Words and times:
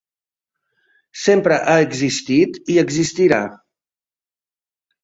Sempre 1.25 1.59
ha 1.59 1.77
existit 1.83 2.59
i 2.77 2.79
existirà. 2.87 3.43